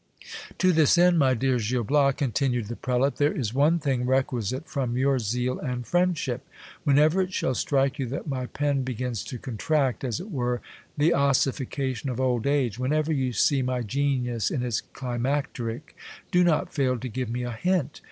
To 0.57 0.71
this 0.71 0.97
end, 0.97 1.19
my 1.19 1.35
dear 1.35 1.59
Gil 1.59 1.83
Bias, 1.83 2.15
continued 2.15 2.69
the 2.69 2.75
prelate, 2.75 3.17
there 3.17 3.31
is 3.31 3.53
one 3.53 3.77
thing 3.77 4.07
re 4.07 4.23
quisite 4.23 4.65
from 4.65 4.97
your 4.97 5.19
zeal 5.19 5.59
and 5.59 5.85
friendship. 5.85 6.43
Whenever 6.83 7.21
it 7.21 7.31
shall 7.33 7.53
strike 7.53 7.99
you 7.99 8.07
that 8.07 8.25
my 8.25 8.47
pen 8.47 8.81
begins 8.81 9.23
to 9.25 9.37
contract, 9.37 10.03
as 10.03 10.19
it 10.19 10.31
were, 10.31 10.59
the 10.97 11.13
ossification 11.13 12.09
of 12.09 12.19
old 12.19 12.47
age, 12.47 12.79
whenever 12.79 13.13
you 13.13 13.31
see 13.31 13.61
my 13.61 13.83
genius 13.83 14.49
in 14.49 14.63
its 14.63 14.81
climacteric, 14.81 15.95
do 16.31 16.43
not 16.43 16.73
fail 16.73 16.97
to 16.97 17.07
give 17.07 17.29
me 17.29 17.43
a 17.43 17.51
hint. 17.51 17.99